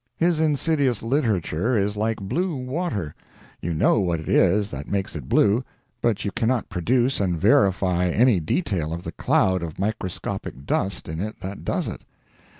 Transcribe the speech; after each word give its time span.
His 0.17 0.39
insidious 0.39 1.03
literature 1.03 1.77
is 1.77 1.95
like 1.95 2.19
blue 2.19 2.55
water; 2.55 3.13
you 3.61 3.71
know 3.71 3.99
what 3.99 4.19
it 4.19 4.27
is 4.29 4.71
that 4.71 4.87
makes 4.89 5.15
it 5.15 5.29
blue, 5.29 5.63
but 6.01 6.25
you 6.25 6.31
cannot 6.31 6.69
produce 6.69 7.19
and 7.19 7.39
verify 7.39 8.07
any 8.07 8.39
detail 8.39 8.93
of 8.93 9.03
the 9.03 9.11
cloud 9.11 9.61
of 9.61 9.77
microscopic 9.77 10.65
dust 10.65 11.07
in 11.07 11.21
it 11.21 11.39
that 11.41 11.63
does 11.63 11.87
it. 11.87 12.01